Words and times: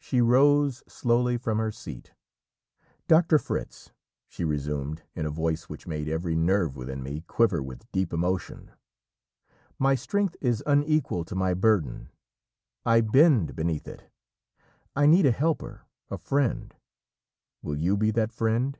She 0.00 0.20
rose 0.20 0.82
slowly 0.88 1.36
from 1.36 1.58
her 1.58 1.70
seat. 1.70 2.12
"Doctor 3.06 3.38
Fritz," 3.38 3.92
she 4.26 4.42
resumed 4.44 5.04
in 5.14 5.24
a 5.24 5.30
voice 5.30 5.68
which 5.68 5.86
made 5.86 6.08
every 6.08 6.34
nerve 6.34 6.74
within 6.74 7.00
me 7.00 7.20
quiver 7.28 7.62
with 7.62 7.86
deep 7.92 8.12
emotion, 8.12 8.72
"my 9.78 9.94
strength 9.94 10.34
is 10.40 10.64
unequal 10.66 11.24
to 11.26 11.36
my 11.36 11.54
burden; 11.54 12.08
I 12.84 13.02
bend 13.02 13.54
beneath 13.54 13.86
it. 13.86 14.10
I 14.96 15.06
need 15.06 15.26
a 15.26 15.30
helper, 15.30 15.82
a 16.10 16.18
friend. 16.18 16.74
Will 17.62 17.76
you 17.76 17.96
be 17.96 18.10
that 18.10 18.32
friend?" 18.32 18.76